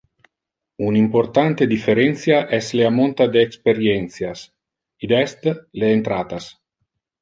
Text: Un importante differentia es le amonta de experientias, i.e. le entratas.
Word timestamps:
Un 0.85 0.95
importante 1.01 1.67
differentia 1.73 2.41
es 2.59 2.73
le 2.79 2.87
amonta 2.89 3.29
de 3.37 3.45
experientias, 3.51 4.45
i.e. 5.11 5.25
le 5.27 5.97
entratas. 6.01 6.55